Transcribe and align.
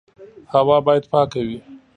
هوا 0.53 0.77
باید 0.85 1.03
پاکه 1.11 1.41
وي. 1.47 1.57